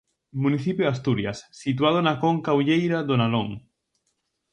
Municipio 0.43 0.85
de 0.85 0.91
Asturias, 0.95 1.37
situado 1.61 1.99
na 2.03 2.15
conca 2.23 2.55
hulleira 2.55 2.99
do 3.07 3.15
Nalón. 3.19 3.49